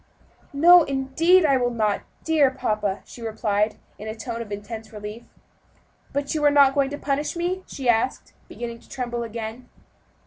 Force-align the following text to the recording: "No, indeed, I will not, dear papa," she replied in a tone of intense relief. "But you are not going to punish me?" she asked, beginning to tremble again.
"No, 0.51 0.81
indeed, 0.81 1.45
I 1.45 1.57
will 1.57 1.69
not, 1.69 2.01
dear 2.23 2.49
papa," 2.49 3.03
she 3.05 3.21
replied 3.21 3.77
in 3.99 4.07
a 4.07 4.15
tone 4.15 4.41
of 4.41 4.51
intense 4.51 4.91
relief. 4.91 5.25
"But 6.11 6.33
you 6.33 6.43
are 6.43 6.49
not 6.49 6.73
going 6.73 6.89
to 6.89 6.97
punish 6.97 7.35
me?" 7.35 7.63
she 7.67 7.87
asked, 7.87 8.33
beginning 8.49 8.79
to 8.79 8.89
tremble 8.89 9.21
again. 9.21 9.69